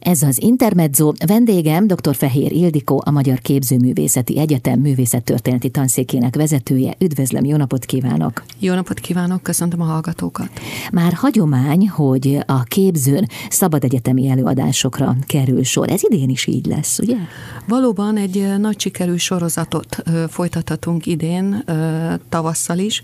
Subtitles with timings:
[0.00, 1.12] Ez az Intermezzo.
[1.26, 2.14] Vendégem dr.
[2.14, 6.94] Fehér Ildikó, a Magyar Képzőművészeti Egyetem művészettörténeti tanszékének vezetője.
[6.98, 8.42] Üdvözlöm, jó napot kívánok!
[8.58, 10.48] Jó napot kívánok, köszöntöm a hallgatókat!
[10.92, 15.90] Már hagyomány, hogy a képzőn szabad egyetemi előadásokra kerül sor.
[15.90, 17.16] Ez idén is így lesz, ugye?
[17.68, 21.64] Valóban egy nagy sikerű sorozatot folytathatunk idén,
[22.28, 23.02] tavasszal is,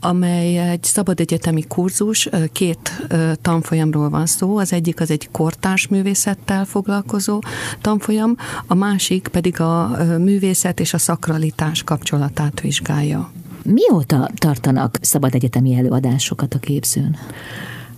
[0.00, 3.06] amely egy szabad egyetemi kurzus, két
[3.42, 4.56] tanfolyamról van szó.
[4.56, 7.40] Az egyik az egy kortárs művészet, művészettel foglalkozó
[7.80, 13.30] tanfolyam, a másik pedig a művészet és a szakralitás kapcsolatát vizsgálja.
[13.62, 17.16] Mióta tartanak szabad egyetemi előadásokat a képzőn?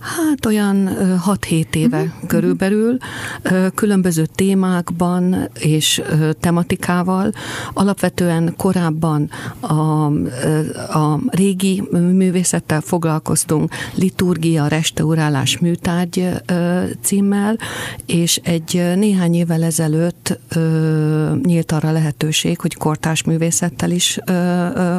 [0.01, 0.89] Hát olyan
[1.25, 2.27] 6-7 éve uh-huh.
[2.27, 2.97] körülbelül,
[3.75, 6.01] különböző témákban és
[6.39, 7.31] tematikával.
[7.73, 9.29] Alapvetően korábban
[9.59, 10.05] a,
[10.99, 16.29] a régi művészettel foglalkoztunk, liturgia, restaurálás, műtárgy
[17.01, 17.57] címmel,
[18.05, 20.39] és egy néhány évvel ezelőtt
[21.43, 24.19] nyílt arra lehetőség, hogy kortás művészettel is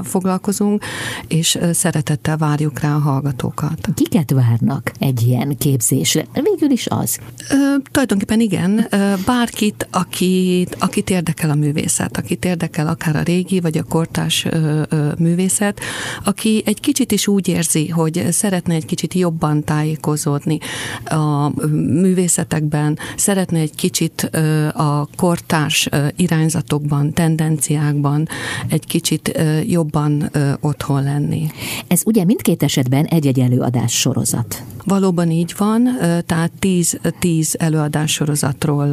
[0.03, 0.84] foglalkozunk,
[1.28, 3.89] és szeretettel várjuk rá a hallgatókat.
[3.94, 4.91] Kiket várnak?
[4.98, 6.26] Egy ilyen képzésre.
[6.32, 7.18] Végül is az.
[7.50, 7.56] Ö,
[7.90, 8.86] tulajdonképpen igen.
[9.26, 14.82] Bárkit, akit, akit érdekel a művészet, akit érdekel akár a régi vagy a kortás ö,
[14.88, 15.80] ö, művészet,
[16.24, 20.58] aki egy kicsit is úgy érzi, hogy szeretne egy kicsit jobban tájékozódni
[21.04, 28.28] a művészetekben, szeretne egy kicsit ö, a kortárs irányzatokban, tendenciákban
[28.68, 31.50] egy ö, jobban otthon lenni.
[31.86, 34.62] Ez ugye mindkét esetben egy-egy előadás sorozat.
[34.84, 35.88] Valóban így van,
[36.27, 38.91] tehát tíz, tíz előadássorozatról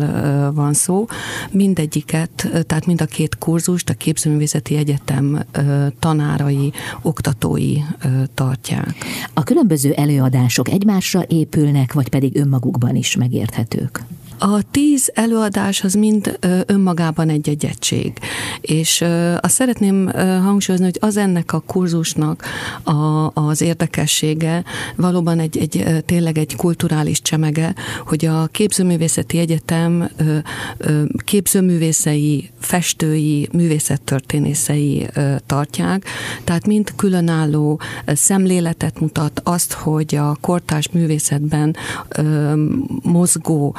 [0.54, 1.06] van szó.
[1.52, 5.46] Mindegyiket, tehát mind a két kurzust a Képzőművészeti Egyetem
[6.00, 7.76] tanárai, oktatói
[8.34, 8.96] tartják.
[9.34, 14.04] A különböző előadások egymásra épülnek, vagy pedig önmagukban is megérthetők?
[14.42, 18.14] A tíz előadás az mind önmagában egy-egy egység,
[18.62, 19.04] és
[19.40, 22.46] azt szeretném hangsúlyozni, hogy az ennek a kurzusnak
[22.84, 24.64] a, az érdekessége
[24.96, 27.74] valóban egy, egy tényleg egy kulturális csemege,
[28.06, 30.10] hogy a Képzőművészeti Egyetem
[31.24, 35.08] képzőművészei, festői, művészettörténészei
[35.46, 36.06] tartják,
[36.44, 41.76] tehát mind különálló szemléletet mutat azt, hogy a kortárs művészetben
[43.04, 43.76] mozgó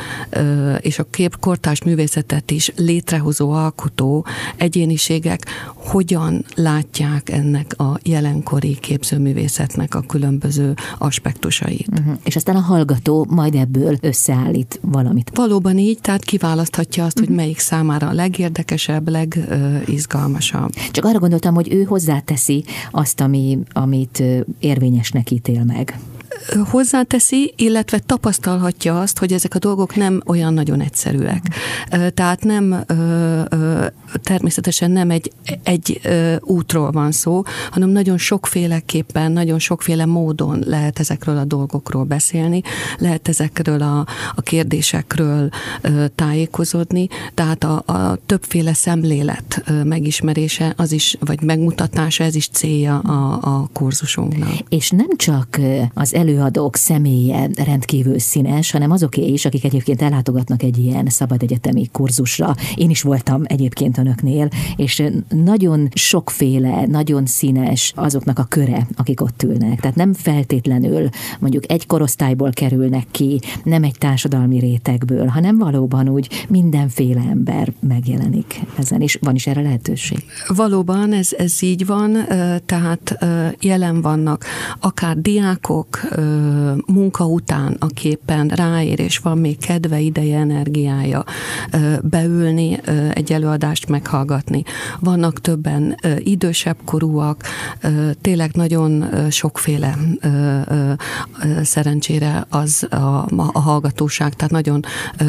[0.80, 10.00] és a képkortás művészetet is létrehozó alkotó egyéniségek hogyan látják ennek a jelenkori képzőművészetnek a
[10.00, 11.88] különböző aspektusait.
[11.98, 12.18] Uh-huh.
[12.24, 15.30] És aztán a hallgató majd ebből összeállít valamit.
[15.34, 17.28] Valóban így, tehát kiválaszthatja azt, uh-huh.
[17.28, 20.70] hogy melyik számára a legérdekesebb, legizgalmasabb.
[20.90, 24.22] Csak arra gondoltam, hogy ő hozzáteszi azt, ami, amit
[24.58, 25.98] érvényesnek ítél meg
[26.70, 31.42] hozzáteszi, illetve tapasztalhatja azt, hogy ezek a dolgok nem olyan nagyon egyszerűek.
[32.14, 32.84] Tehát nem
[34.22, 35.32] természetesen nem egy,
[35.62, 36.00] egy
[36.40, 42.62] útról van szó, hanem nagyon sokféleképpen, nagyon sokféle módon lehet ezekről a dolgokról beszélni,
[42.98, 45.48] lehet ezekről a, a kérdésekről
[46.14, 53.38] tájékozódni, tehát a, a többféle szemlélet megismerése az is, vagy megmutatása, ez is célja a,
[53.42, 54.52] a kurzusunknak.
[54.68, 55.58] És nem csak
[55.94, 61.88] az előadók személye rendkívül színes, hanem azoké is, akik egyébként ellátogatnak egy ilyen szabad egyetemi
[61.92, 62.54] kurzusra.
[62.74, 69.42] Én is voltam egyébként önöknél, és nagyon sokféle, nagyon színes azoknak a köre, akik ott
[69.42, 69.80] ülnek.
[69.80, 76.46] Tehát nem feltétlenül mondjuk egy korosztályból kerülnek ki, nem egy társadalmi rétegből, hanem valóban úgy
[76.48, 80.24] mindenféle ember megjelenik ezen, és van is erre lehetőség.
[80.48, 82.16] Valóban ez, ez így van,
[82.66, 83.18] tehát
[83.60, 84.44] jelen vannak
[84.80, 86.00] akár diákok
[86.86, 91.24] munka után, aképpen ráér, és van még kedve, ideje, energiája
[92.02, 92.80] beülni,
[93.12, 94.62] egy előadást meghallgatni.
[95.00, 97.42] Vannak többen idősebb korúak,
[98.20, 99.98] tényleg nagyon sokféle
[101.62, 104.84] szerencsére az a, a hallgatóság, tehát nagyon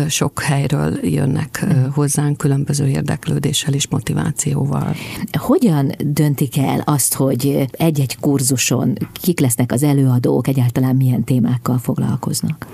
[0.08, 4.95] sok helyről jönnek hozzánk különböző érdeklődéssel és motivációval.
[5.38, 12.68] Hogyan döntik el azt, hogy egy-egy kurzuson kik lesznek az előadók, egyáltalán milyen témákkal foglalkoznak?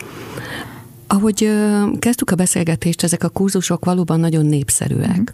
[1.07, 1.49] Ahogy
[1.99, 5.33] kezdtük a beszélgetést, ezek a kurzusok valóban nagyon népszerűek.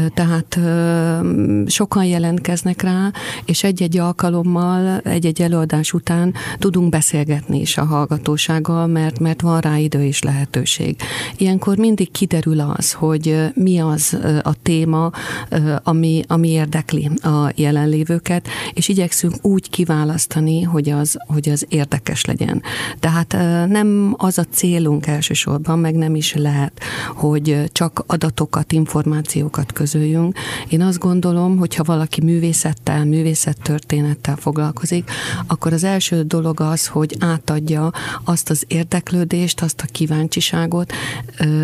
[0.00, 0.06] Mm.
[0.14, 0.58] Tehát
[1.66, 3.12] sokan jelentkeznek rá,
[3.44, 9.76] és egy-egy alkalommal, egy-egy előadás után tudunk beszélgetni is a hallgatósággal, mert, mert van rá
[9.76, 10.96] idő és lehetőség.
[11.36, 15.10] Ilyenkor mindig kiderül az, hogy mi az a téma,
[15.82, 22.62] ami, ami érdekli a jelenlévőket, és igyekszünk úgy kiválasztani, hogy az, hogy az érdekes legyen.
[23.00, 23.32] Tehát
[23.68, 26.80] nem az a célunk, célunk elsősorban, meg nem is lehet,
[27.14, 30.38] hogy csak adatokat, információkat közöljünk.
[30.68, 35.10] Én azt gondolom, hogy ha valaki művészettel, művészettörténettel foglalkozik,
[35.46, 37.92] akkor az első dolog az, hogy átadja
[38.24, 40.92] azt az érdeklődést, azt a kíváncsiságot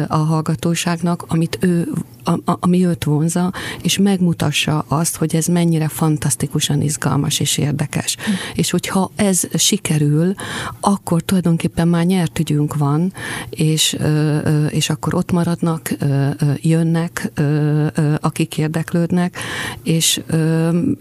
[0.09, 1.89] a hallgatóságnak, amit ő
[2.25, 3.53] a, ami őt vonza,
[3.83, 8.17] és megmutassa azt, hogy ez mennyire fantasztikusan izgalmas és érdekes.
[8.17, 8.33] Mm.
[8.55, 10.35] És hogyha ez sikerül,
[10.81, 13.13] akkor tulajdonképpen már nyert ügyünk van,
[13.51, 13.97] és,
[14.71, 15.95] és akkor ott maradnak,
[16.57, 17.33] jönnek,
[18.21, 19.39] akik érdeklődnek,
[19.83, 20.21] és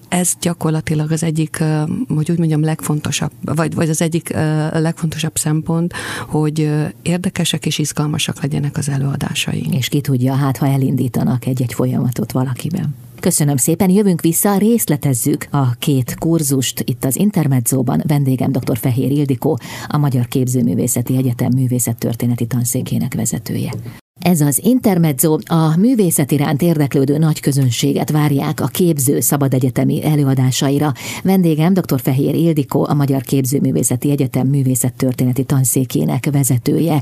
[0.09, 1.63] ez gyakorlatilag az egyik,
[2.07, 4.29] hogy úgy mondjam, legfontosabb, vagy, vagy az egyik
[4.73, 5.93] legfontosabb szempont,
[6.27, 6.71] hogy
[7.01, 9.75] érdekesek és izgalmasak legyenek az előadásaink.
[9.75, 12.95] És ki tudja, hát ha elindítanak egy-egy folyamatot valakiben.
[13.21, 18.01] Köszönöm szépen, jövünk vissza, részletezzük a két kurzust itt az Intermedzóban.
[18.07, 18.77] Vendégem dr.
[18.77, 23.73] Fehér Ildikó, a Magyar Képzőművészeti Egyetem művészettörténeti tanszékének vezetője.
[24.21, 30.93] Ez az Intermezzo a művészet iránt érdeklődő nagy közönséget várják a képző szabad egyetemi előadásaira.
[31.23, 31.99] Vendégem dr.
[32.01, 37.01] Fehér Ildikó, a Magyar Képzőművészeti Egyetem művészettörténeti tanszékének vezetője.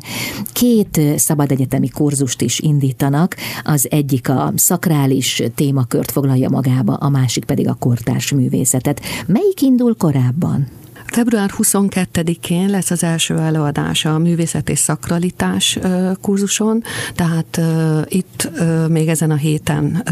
[0.53, 7.45] Két szabad egyetemi kurzust is indítanak, az egyik a szakrális témakört foglalja magába, a másik
[7.45, 9.01] pedig a kortárs művészetet.
[9.27, 10.78] Melyik indul korábban?
[11.11, 15.79] Február 22-én lesz az első előadása a művészet és szakralitás
[16.21, 16.83] kurzuson,
[17.15, 17.61] tehát
[18.05, 18.49] itt
[18.87, 20.03] még ezen a héten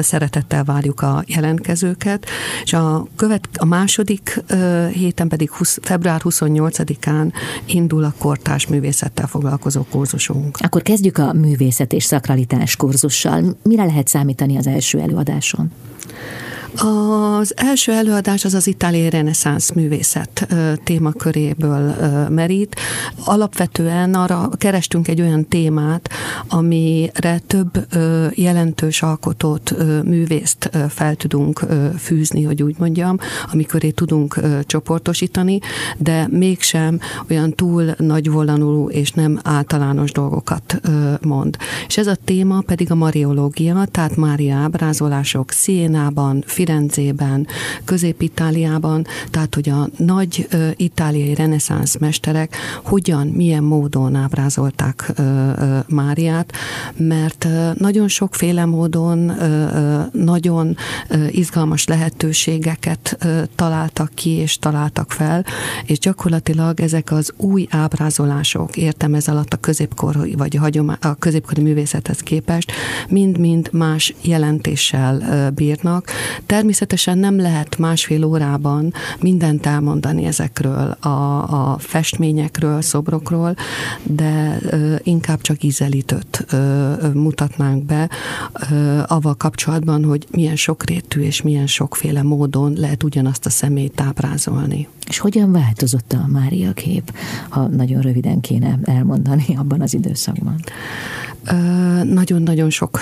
[0.00, 2.26] szeretettel várjuk a jelentkezőket,
[2.64, 4.42] és a, követ, a második
[4.92, 7.32] héten pedig 20, február 28-án
[7.64, 10.56] indul a kortás művészettel foglalkozó kurzusunk.
[10.60, 13.56] Akkor kezdjük a művészet és szakralitás kurzussal.
[13.62, 15.70] Mire lehet számítani az első előadáson?
[16.76, 20.46] Az első előadás az az itáliai reneszánsz művészet
[20.84, 21.94] témaköréből
[22.28, 22.76] merít.
[23.24, 26.10] Alapvetően arra kerestünk egy olyan témát,
[26.48, 27.86] amire több
[28.34, 29.74] jelentős alkotót,
[30.04, 31.66] művészt fel tudunk
[31.98, 33.18] fűzni, hogy úgy mondjam,
[33.52, 35.58] amikor tudunk csoportosítani,
[35.98, 36.98] de mégsem
[37.30, 40.80] olyan túl nagyvolanuló és nem általános dolgokat
[41.20, 41.56] mond.
[41.86, 47.46] És ez a téma pedig a mariológia, tehát Mária ábrázolások Szénában, Firenzében,
[47.84, 55.78] Közép-Itáliában, tehát hogy a nagy ö, itáliai reneszánsz mesterek hogyan, milyen módon ábrázolták ö, ö,
[55.88, 56.52] Máriát,
[56.96, 60.76] mert ö, nagyon sokféle módon ö, ö, nagyon
[61.08, 65.44] ö, izgalmas lehetőségeket ö, találtak ki és találtak fel,
[65.86, 71.14] és gyakorlatilag ezek az új ábrázolások, értem ez alatt a középkor vagy a, hagyomá, a
[71.14, 72.72] középkori művészethez képest,
[73.08, 76.10] mind-mind más jelentéssel bírnak.
[76.54, 81.08] Természetesen nem lehet másfél órában mindent elmondani ezekről a,
[81.72, 83.56] a festményekről, szobrokról,
[84.02, 88.08] de ö, inkább csak ízelítőt ö, mutatnánk be
[88.70, 94.88] ö, avval kapcsolatban, hogy milyen sokrétű és milyen sokféle módon lehet ugyanazt a személyt ábrázolni.
[95.08, 97.14] És hogyan változott a Mária kép,
[97.48, 100.56] ha nagyon röviden kéne elmondani abban az időszakban?
[102.02, 103.00] Nagyon-nagyon sok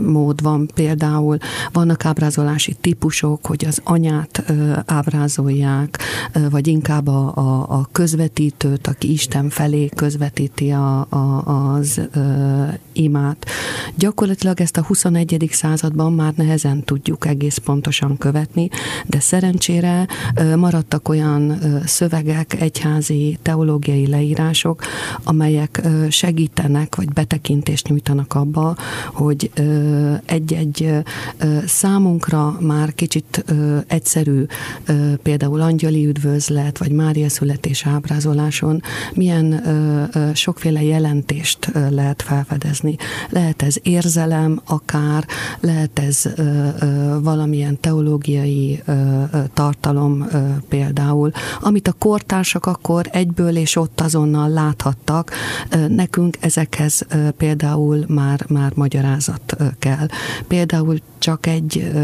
[0.00, 1.38] mód van, például
[1.72, 4.52] vannak ábrázolási típusok, hogy az anyát
[4.86, 5.98] ábrázolják,
[6.50, 11.44] vagy inkább a, a, a közvetítőt, aki Isten felé közvetíti a, a,
[11.74, 12.00] az
[12.92, 13.46] imát.
[13.94, 15.48] Gyakorlatilag ezt a 21.
[15.52, 18.68] században már nehezen tudjuk egész pontosan követni,
[19.06, 20.06] de szerencsére
[20.56, 24.82] maradtak olyan szövegek, egyházi, teológiai leírások,
[25.24, 28.76] amelyek segítenek, vagy betekintést nyújtanak abba,
[29.12, 29.50] hogy
[30.24, 31.02] egy-egy
[32.10, 33.44] számunkra már kicsit
[33.86, 34.44] egyszerű,
[35.22, 38.82] például angyali üdvözlet, vagy Mária születés ábrázoláson
[39.14, 39.62] milyen
[40.34, 42.96] sokféle jelentést lehet felfedezni.
[43.28, 45.26] Lehet ez érzelem akár,
[45.60, 46.22] lehet ez
[47.22, 48.82] valamilyen teológiai
[49.54, 50.26] tartalom
[50.68, 55.32] például, amit a kortársak akkor egyből és ott azonnal láthattak,
[55.88, 60.06] nekünk ezekhez például már, már magyarázat kell.
[60.48, 61.99] Például csak egy ö, ö, ö, ö,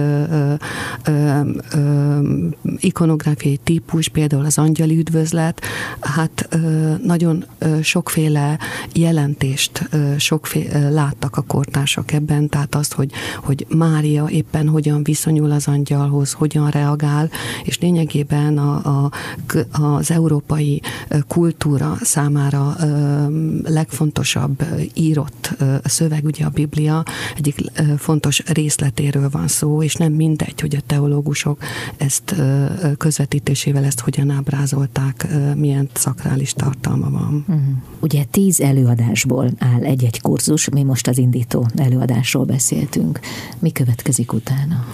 [2.79, 5.61] ikonográfiai típus, például az angyali üdvözlet,
[6.01, 6.49] hát
[7.03, 7.45] nagyon
[7.83, 8.59] sokféle
[8.93, 13.11] jelentést sokféle, láttak a kortársak ebben, tehát azt, hogy,
[13.45, 17.31] hogy Mária éppen hogyan viszonyul az angyalhoz, hogyan reagál,
[17.65, 19.11] és lényegében a, a,
[19.71, 20.83] az európai
[21.29, 22.77] kultúra számára
[23.65, 27.05] legfontosabb írott szöveg, ugye a Biblia
[27.37, 27.57] egyik
[27.99, 31.63] fontos részletéről van szó, és nem mindegy, hogy a teológusok
[31.97, 32.35] ezt
[32.99, 37.45] közvetítésével ezt hogyan ábrázolták, milyen szakrális tartalma van.
[37.49, 37.65] Uh-huh.
[38.01, 43.21] Ugye tíz előadásból áll egy-egy kurzus, mi most az indító előadásról beszéltünk.
[43.59, 44.85] Mi következik utána?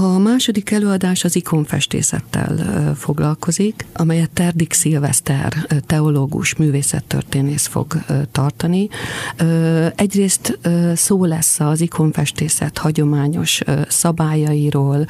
[0.00, 7.94] A második előadás az ikonfestészettel foglalkozik, amelyet Terdik Szilveszter, teológus, művészettörténész fog
[8.30, 8.88] tartani.
[9.94, 10.58] Egyrészt
[10.94, 15.06] szó lesz az ikonfestészet hagyományos szabályairól,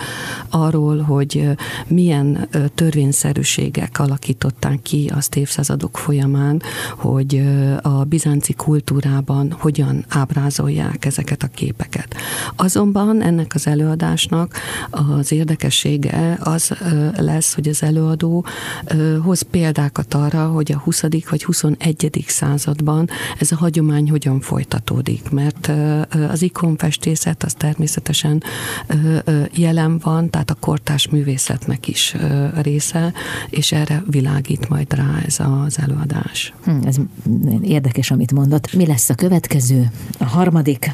[0.51, 1.49] arról, hogy
[1.87, 6.63] milyen törvényszerűségek alakították ki azt évszázadok folyamán,
[6.97, 7.43] hogy
[7.83, 12.15] a bizánci kultúrában hogyan ábrázolják ezeket a képeket.
[12.57, 14.57] Azonban ennek az előadásnak
[14.91, 16.73] az érdekessége az
[17.17, 18.45] lesz, hogy az előadó
[19.23, 21.03] hoz példákat arra, hogy a 20.
[21.31, 22.25] vagy 21.
[22.27, 25.73] században ez a hagyomány hogyan folytatódik, mert
[26.29, 28.43] az ikonfestészet az természetesen
[29.53, 32.17] jelen van, tehát a kortás művészetnek is
[32.63, 33.13] része,
[33.51, 36.55] és erre világít majd rá ez az előadás.
[36.65, 36.97] Hm, ez
[37.63, 38.73] érdekes, amit mondott.
[38.75, 39.91] Mi lesz a következő?
[40.19, 40.93] A harmadik?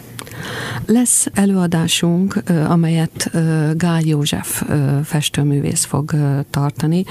[0.86, 3.30] Lesz előadásunk, amelyet
[3.76, 4.62] Gál József
[5.04, 6.14] festőművész fog
[6.50, 7.04] tartani,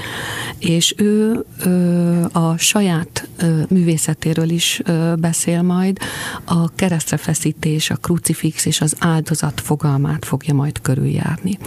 [0.59, 1.45] és ő
[2.31, 3.27] a saját
[3.69, 4.81] művészetéről is
[5.19, 5.97] beszél majd,
[6.45, 11.57] a keresztrefeszítés, a krucifix és az áldozat fogalmát fogja majd körüljárni.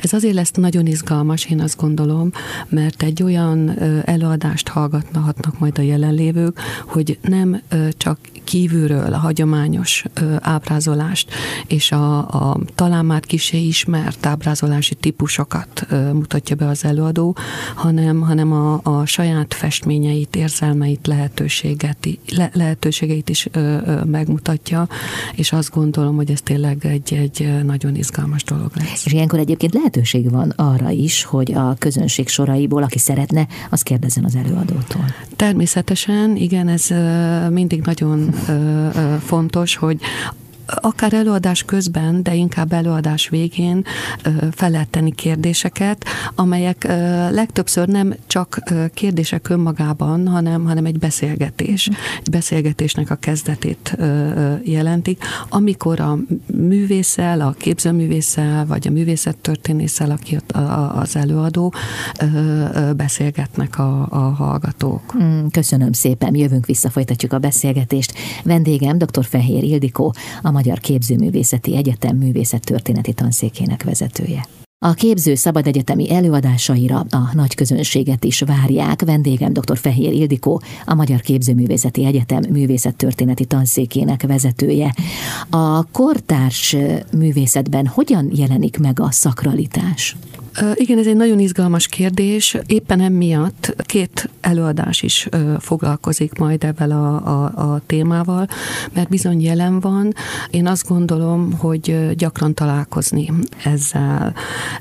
[0.00, 2.30] Ez azért lesz nagyon izgalmas, én azt gondolom,
[2.68, 7.60] mert egy olyan előadást hallgatnak majd a jelenlévők, hogy nem
[7.96, 10.04] csak kívülről a hagyományos
[11.08, 11.28] ábrázolást
[11.66, 17.36] és a, a talán már kisé ismert ábrázolási típusokat mutatja be az előadó,
[17.74, 24.88] hanem, hanem a, a saját festményeit, érzelmeit, lehetőséget, le, lehetőségeit is ö, ö, megmutatja,
[25.34, 29.06] és azt gondolom, hogy ez tényleg egy, egy nagyon izgalmas dolog lesz.
[29.06, 34.24] És ilyenkor egyébként lehetőség van arra is, hogy a közönség soraiból, aki szeretne, az kérdezzen
[34.24, 35.04] az előadótól.
[35.36, 36.86] Természetesen, igen, ez
[37.50, 38.32] mindig nagyon
[39.20, 40.00] fontos, hogy
[40.74, 43.84] akár előadás közben, de inkább előadás végén
[44.50, 46.84] fel kérdéseket, amelyek
[47.30, 48.62] legtöbbször nem csak
[48.94, 51.88] kérdések önmagában, hanem, hanem egy beszélgetés.
[52.24, 53.96] Egy beszélgetésnek a kezdetét
[54.62, 60.38] jelentik, amikor a művészel, a képzőművészel, vagy a művészettörténésszel, aki
[60.94, 61.74] az előadó,
[62.96, 65.10] beszélgetnek a, a hallgatók.
[65.10, 68.12] Hmm, köszönöm szépen, jövünk vissza, folytatjuk a beszélgetést.
[68.44, 69.24] Vendégem dr.
[69.24, 74.46] Fehér Ildikó, a Magyar Képzőművészeti Egyetem művészettörténeti tanszékének vezetője.
[74.84, 79.02] A képző szabad egyetemi előadásaira a nagy közönséget is várják.
[79.02, 79.78] Vendégem dr.
[79.78, 84.94] Fehér Ildikó, a Magyar Képzőművészeti Egyetem művészettörténeti tanszékének vezetője.
[85.50, 86.76] A kortárs
[87.12, 90.16] művészetben hogyan jelenik meg a szakralitás?
[90.74, 92.56] Igen, ez egy nagyon izgalmas kérdés.
[92.66, 98.48] Éppen emiatt két előadás is foglalkozik majd ebben a, a, a témával,
[98.92, 100.14] mert bizony jelen van.
[100.50, 103.32] Én azt gondolom, hogy gyakran találkozni
[103.64, 104.34] ezzel.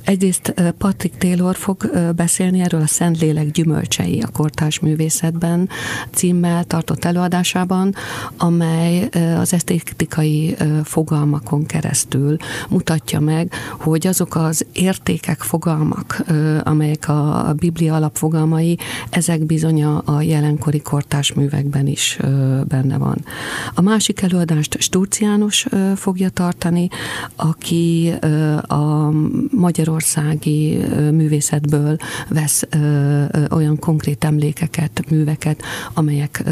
[0.04, 5.70] Egyrészt Patrick Taylor fog beszélni erről a Szentlélek gyümölcsei a kortárs művészetben
[6.12, 7.96] címmel tartott előadásában,
[8.38, 12.38] amely az esztétikai fogalmakon keresztül
[12.70, 15.66] mutatja meg, hogy azok az értékek, fogalmak,
[16.64, 18.78] amelyek a Biblia alapfogalmai,
[19.10, 22.18] ezek bizony a jelenkori kortás művekben is
[22.64, 23.26] benne van.
[23.74, 26.88] A másik előadást Sturci János fogja tartani,
[27.36, 28.14] aki
[28.62, 29.12] a
[29.52, 30.78] magyarországi
[31.12, 31.98] művészetből
[32.30, 32.64] vesz
[33.52, 35.62] olyan konkrét emlékeket, műveket,
[35.94, 36.44] amelyek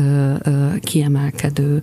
[0.79, 1.81] kiemelkedő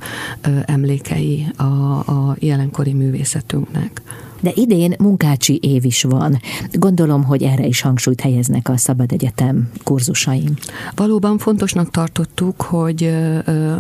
[0.64, 1.62] emlékei a,
[1.98, 4.02] a jelenkori művészetünknek.
[4.42, 6.40] De idén munkácsi év is van.
[6.72, 10.54] Gondolom, hogy erre is hangsúlyt helyeznek a Szabad Egyetem kurzusaim.
[10.94, 13.14] Valóban fontosnak tartottuk, hogy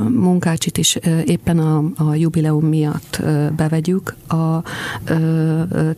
[0.08, 3.22] munkácsit is éppen a, a jubileum miatt
[3.56, 4.62] bevegyük a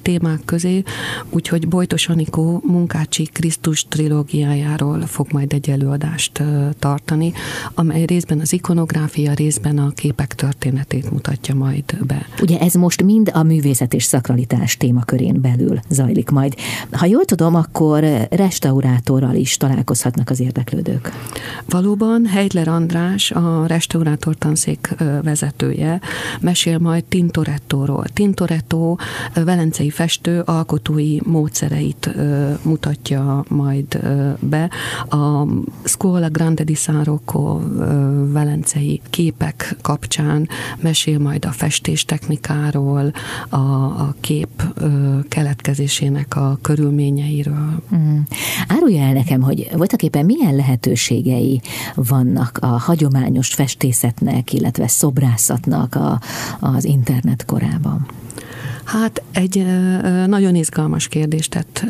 [0.02, 0.82] témák közé,
[1.30, 6.42] úgyhogy Bojtos Anikó munkácsi Krisztus trilógiájáról fog majd egy előadást
[6.78, 7.32] tartani,
[7.74, 12.26] amely részben az ikonográfia, részben a képek történetét mutatja majd be.
[12.40, 16.54] Ugye ez most mind a művészet és szakralitás sakralitás témakörén belül zajlik majd.
[16.90, 21.12] Ha jól tudom, akkor restaurátorral is találkozhatnak az érdeklődők.
[21.68, 26.00] Valóban Heidler András, a restaurátor tanszék vezetője,
[26.40, 28.04] mesél majd Tintorettóról.
[28.12, 28.96] Tintoretto
[29.34, 32.10] velencei festő alkotói módszereit
[32.62, 33.98] mutatja majd
[34.38, 34.70] be.
[35.08, 35.46] A
[35.84, 37.60] Scuola Grande di San Rocco
[38.32, 40.48] velencei képek kapcsán
[40.80, 43.12] mesél majd a festés technikáról,
[43.48, 44.43] a, a kép
[45.28, 47.82] keletkezésének a körülményeiről.
[47.94, 48.18] Mm.
[48.68, 51.60] Árulja el nekem, hogy voltak éppen milyen lehetőségei
[51.94, 56.20] vannak a hagyományos festészetnek, illetve szobrászatnak a,
[56.60, 58.06] az internet korában?
[58.84, 59.66] Hát egy
[60.26, 61.84] nagyon izgalmas kérdést tett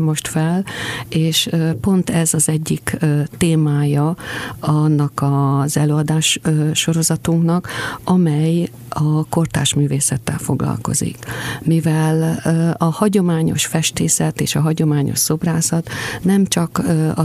[0.00, 0.64] most fel,
[1.08, 1.50] és
[1.80, 2.96] pont ez az egyik
[3.38, 4.16] témája
[4.60, 6.40] annak az előadás
[6.72, 7.68] sorozatunknak,
[8.04, 11.18] amely a kortás művészettel foglalkozik.
[11.60, 12.40] Mivel
[12.78, 15.88] a hagyományos festészet és a hagyományos szobrászat
[16.22, 16.78] nem csak
[17.16, 17.22] a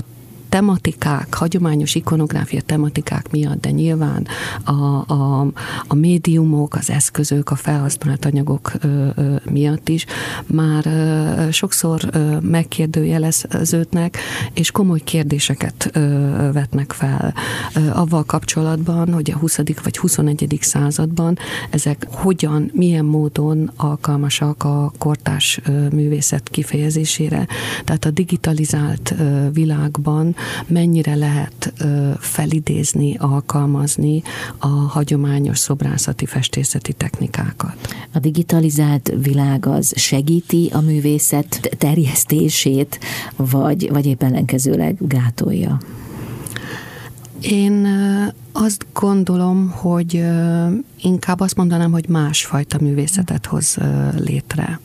[0.50, 4.28] tematikák, hagyományos ikonográfia tematikák miatt, de nyilván
[4.64, 4.72] a,
[5.14, 5.48] a,
[5.88, 10.06] a médiumok, az eszközök, a felhasznált anyagok ö, ö, miatt is
[10.46, 14.18] már ö, sokszor ö, megkérdőjeleződnek,
[14.54, 16.00] és komoly kérdéseket ö,
[16.54, 17.34] vetnek fel
[17.76, 19.58] ö, avval kapcsolatban, hogy a 20.
[19.84, 20.58] vagy 21.
[20.62, 21.38] században
[21.70, 25.62] ezek hogyan, milyen módon alkalmasak a kortás
[25.92, 27.48] művészet kifejezésére.
[27.84, 29.16] Tehát a digitalizált
[29.54, 30.36] világban
[30.68, 31.74] mennyire lehet
[32.20, 34.22] felidézni, alkalmazni
[34.58, 37.76] a hagyományos szobrászati, festészeti technikákat.
[38.14, 43.00] A digitalizált világ az segíti a művészet terjesztését,
[43.36, 45.80] vagy, vagy épp ellenkezőleg gátolja?
[47.42, 47.88] Én
[48.52, 50.24] azt gondolom, hogy
[51.02, 53.78] inkább azt mondanám, hogy másfajta művészetet hoz
[54.18, 54.80] létre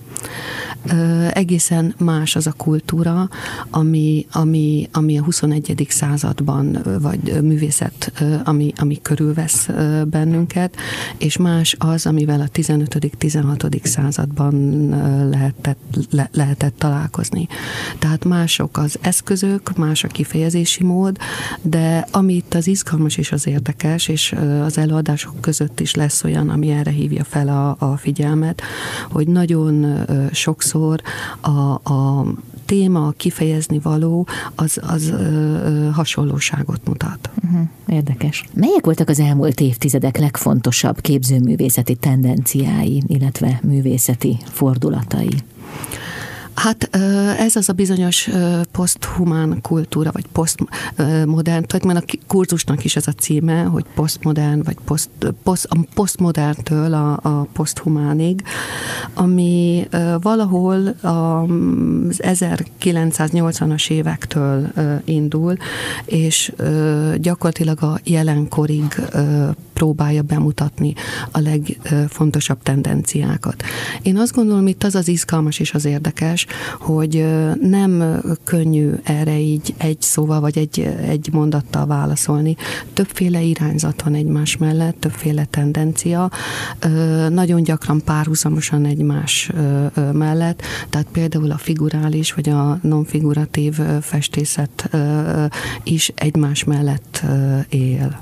[1.33, 3.29] egészen más az a kultúra,
[3.71, 5.87] ami, ami, ami a 21.
[5.89, 8.13] században, vagy művészet,
[8.45, 9.69] ami, ami körülvesz
[10.07, 10.77] bennünket,
[11.19, 13.85] és más az, amivel a 15.-16.
[13.85, 14.89] században
[15.31, 17.47] lehetett, le, lehetett találkozni.
[17.99, 21.17] Tehát mások az eszközök, más a kifejezési mód,
[21.63, 24.35] de ami itt az izgalmas és az érdekes, és
[24.65, 28.63] az előadások között is lesz olyan, ami erre hívja fel a, a figyelmet,
[29.11, 30.72] hogy nagyon sokszor
[31.41, 31.51] a,
[31.93, 32.25] a
[32.67, 37.31] téma, kifejezni való, az, az ö, hasonlóságot mutat.
[37.45, 38.45] Uh-huh, érdekes.
[38.55, 45.43] Melyek voltak az elmúlt évtizedek legfontosabb képzőművészeti tendenciái, illetve művészeti fordulatai?
[46.55, 46.97] Hát
[47.39, 48.29] ez az a bizonyos
[48.73, 55.11] poszthumán kultúra, vagy posztmodern, tulajdonképpen a kurzusnak is ez a címe, hogy posztmodern, vagy poszt,
[55.43, 58.43] poszt, a posztmoderntől a, a poszthumánig,
[59.15, 59.89] ami
[60.21, 64.73] valahol az 1980-as évektől
[65.05, 65.57] indul,
[66.05, 66.53] és
[67.17, 68.95] gyakorlatilag a jelenkorig
[69.73, 70.95] próbálja bemutatni
[71.31, 73.63] a legfontosabb tendenciákat.
[74.03, 76.42] Én azt gondolom, itt az az izgalmas és az érdekes,
[76.81, 77.27] hogy
[77.61, 82.57] nem könnyű erre így egy szóval vagy egy, egy mondattal válaszolni.
[82.93, 86.31] Többféle irányzat van egymás mellett, többféle tendencia,
[87.29, 89.51] nagyon gyakran párhuzamosan egymás
[90.13, 94.91] mellett, tehát például a figurális vagy a nonfiguratív festészet
[95.83, 97.23] is egymás mellett
[97.69, 98.21] él.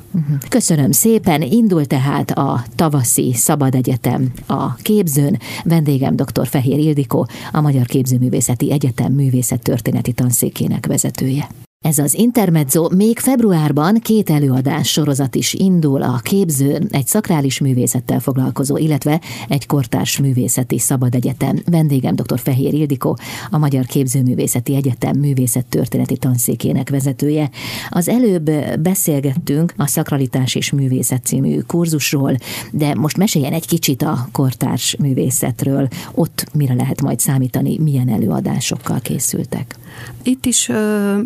[0.49, 1.42] Köszönöm szépen!
[1.42, 5.38] Indul tehát a tavaszi Szabad Egyetem a képzőn.
[5.64, 6.46] Vendégem dr.
[6.46, 11.49] Fehér Ildikó, a Magyar Képzőművészeti Egyetem művészettörténeti tanszékének vezetője.
[11.84, 18.20] Ez az Intermezzo még februárban két előadás sorozat is indul a képző, egy szakrális művészettel
[18.20, 21.58] foglalkozó, illetve egy kortárs művészeti szabad egyetem.
[21.64, 22.38] Vendégem dr.
[22.38, 23.18] Fehér Ildikó,
[23.50, 27.50] a Magyar Képzőművészeti Egyetem művészettörténeti tanszékének vezetője.
[27.88, 32.36] Az előbb beszélgettünk a Szakralitás és Művészet című kurzusról,
[32.72, 35.88] de most meséljen egy kicsit a kortárs művészetről.
[36.14, 39.79] Ott mire lehet majd számítani, milyen előadásokkal készültek?
[40.22, 40.70] Itt is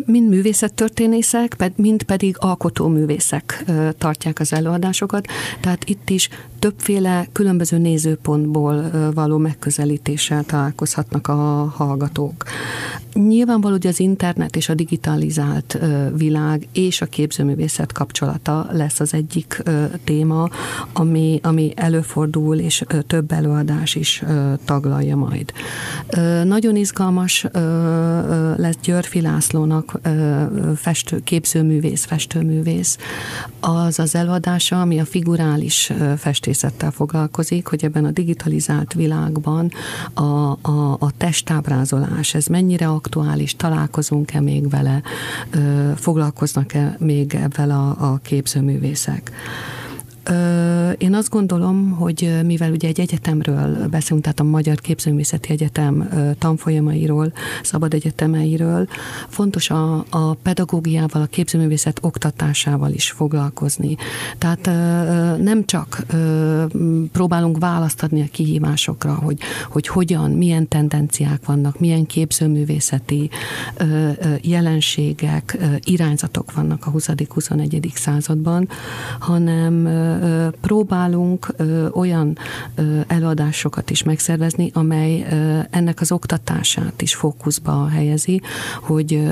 [0.05, 3.63] mind művészettörténészek, mind pedig alkotóművészek
[3.97, 5.27] tartják az előadásokat,
[5.59, 6.29] tehát itt is
[6.65, 12.43] többféle különböző nézőpontból való megközelítéssel találkozhatnak a hallgatók.
[13.13, 15.79] Nyilvánvaló, hogy az internet és a digitalizált
[16.15, 19.63] világ és a képzőművészet kapcsolata lesz az egyik
[20.03, 20.49] téma,
[20.93, 24.23] ami, ami előfordul, és több előadás is
[24.65, 25.51] taglalja majd.
[26.43, 27.45] Nagyon izgalmas
[28.55, 29.99] lesz Györfi Lászlónak
[30.75, 32.97] festő, képzőművész, festőművész,
[33.59, 39.71] az az előadása, ami a figurális festés képzőművészettel foglalkozik, hogy ebben a digitalizált világban
[40.13, 45.01] a, a, a testábrázolás, ez mennyire aktuális, találkozunk-e még vele,
[45.95, 49.31] foglalkoznak-e még ebben a, a képzőművészek.
[50.97, 56.09] Én azt gondolom, hogy mivel ugye egy egyetemről beszélünk, tehát a Magyar Képzőművészeti Egyetem
[56.39, 57.33] tanfolyamairól,
[57.63, 58.87] szabad egyetemeiről,
[59.27, 63.95] fontos a, a pedagógiával, a képzőművészet oktatásával is foglalkozni.
[64.37, 64.65] Tehát
[65.41, 66.05] nem csak
[67.11, 69.37] próbálunk választ adni a kihívásokra, hogy,
[69.69, 73.29] hogy hogyan, milyen tendenciák vannak, milyen képzőművészeti
[74.41, 77.95] jelenségek, irányzatok vannak a 20.-21.
[77.95, 78.69] században,
[79.19, 79.87] hanem
[80.61, 81.55] próbálunk
[81.93, 82.37] olyan
[83.07, 85.25] előadásokat is megszervezni, amely
[85.69, 88.41] ennek az oktatását is fókuszba helyezi,
[88.81, 89.31] hogy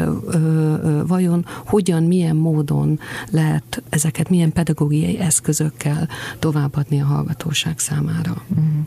[1.07, 6.07] vajon hogyan, milyen módon lehet ezeket, milyen pedagógiai eszközökkel
[6.39, 8.41] továbbadni a hallgatóság számára.
[8.59, 8.79] Mm.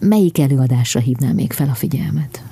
[0.00, 2.42] Melyik előadásra hívnám még fel a figyelmet?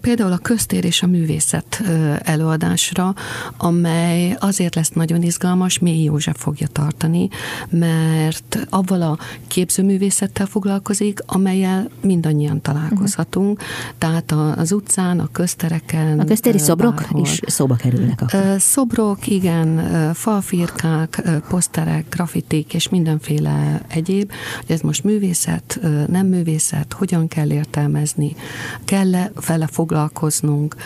[0.00, 1.82] Például a köztér és a művészet
[2.22, 3.14] előadásra,
[3.56, 7.28] amely azért lesz nagyon izgalmas, Mély József fogja tartani,
[7.70, 13.98] mert avval a képzőművészettel foglalkozik, amelyel mindannyian találkozhatunk, uh-huh.
[13.98, 16.20] tehát az utcán, a köztereken.
[16.20, 17.20] A köztéri szobrok bárhol.
[17.20, 18.60] is szóba kerülnek akkor.
[18.60, 19.80] Szobrok, igen,
[20.14, 28.36] falfirkák, poszterek, grafitik és mindenféle egyéb, hogy ez most művészet, nem művészet, hogyan kell értelmezni,
[28.84, 29.30] kell-e
[29.60, 30.76] vele foglalkoznunk.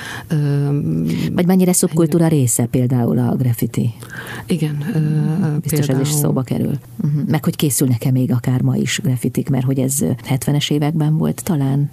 [1.33, 3.95] Vagy mennyire szubkultúra része például a graffiti?
[4.47, 4.77] Igen.
[5.61, 6.01] Biztos például.
[6.01, 6.79] ez is szóba kerül.
[7.05, 7.29] Uh-huh.
[7.29, 11.91] Meg hogy készülnek-e még akár ma is graffitik, mert hogy ez 70-es években volt talán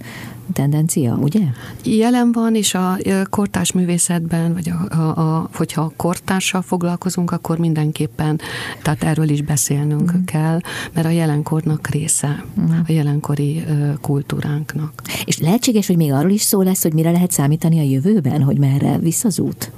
[0.54, 1.42] tendencia, ugye?
[1.84, 2.98] Jelen van, és a
[3.30, 8.40] kortárs művészetben, vagy a, a, a, hogyha a kortárssal foglalkozunk, akkor mindenképpen,
[8.82, 10.24] tehát erről is beszélnünk mm.
[10.24, 10.60] kell,
[10.94, 12.70] mert a jelenkornak része, mm.
[12.88, 13.64] a jelenkori
[14.02, 15.02] kultúránknak.
[15.26, 18.58] És lehetséges, hogy még arról is szó lesz, hogy mire lehet számítani a jövőben, hogy
[18.58, 19.72] merre visz az út?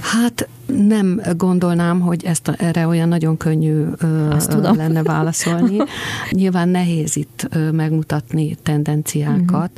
[0.00, 3.84] Hát nem gondolnám, hogy ezt erre olyan nagyon könnyű
[4.30, 4.76] Azt tudom.
[4.76, 5.76] lenne válaszolni.
[6.30, 9.70] Nyilván nehéz itt megmutatni tendenciákat,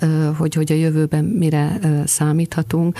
[0.00, 0.36] uh-huh.
[0.36, 2.98] hogy, hogy a jövőben mire számíthatunk.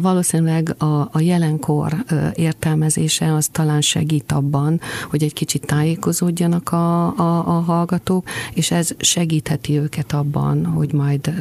[0.00, 7.56] Valószínűleg a, a jelenkor értelmezése az talán segít abban, hogy egy kicsit tájékozódjanak a, a,
[7.56, 11.32] a hallgatók, és ez segítheti őket abban, hogy majd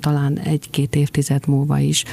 [0.00, 2.04] talán egy-két évtized múlva is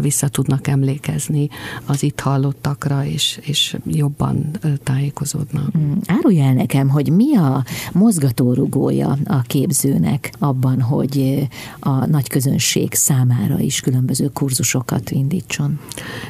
[0.00, 1.48] vissza tudnak emlékezni
[1.86, 4.50] az itt hallottakra, és, és jobban
[4.82, 5.72] tájékozódnak.
[5.72, 5.98] Hmm.
[6.06, 11.48] Árulja el nekem, hogy mi a mozgatórugója a képzőnek abban, hogy
[11.80, 15.78] a nagy közönség számára is különböző kurzusokat indítson?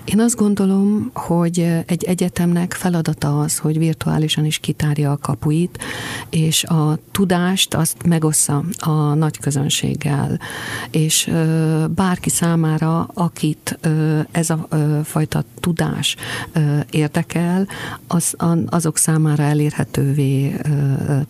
[0.04, 5.78] Én azt gondolom, hogy egy egyetemnek feladata az, hogy virtuálisan is kitárja a kapuit,
[6.30, 10.40] és a tudást azt megossza a nagy közönséggel,
[10.90, 11.30] és
[11.90, 13.78] bárki számára, akit
[14.30, 14.68] ez a
[15.04, 16.16] fajta tudás
[16.90, 17.68] érdekel,
[18.07, 20.57] az, azok számára elérhetővé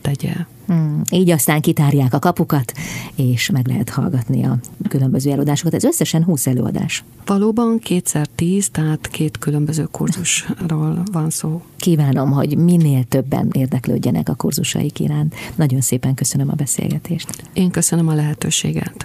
[0.01, 0.35] tegye.
[0.67, 2.73] Hmm, így aztán kitárják a kapukat,
[3.15, 5.75] és meg lehet hallgatni a különböző előadásokat.
[5.75, 7.05] Ez összesen 20 előadás.
[7.27, 11.63] Valóban kétszer tíz, tehát két különböző kurzusról van szó.
[11.77, 15.35] Kívánom, hogy minél többen érdeklődjenek a kurzusaik iránt.
[15.55, 17.49] Nagyon szépen köszönöm a beszélgetést.
[17.53, 19.05] Én köszönöm a lehetőséget.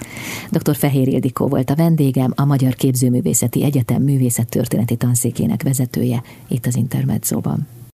[0.52, 0.76] Dr.
[0.76, 7.68] Fehér Ildikó volt a vendégem, a Magyar Képzőművészeti Egyetem művészettörténeti tanszékének vezetője itt az Intermedzóban.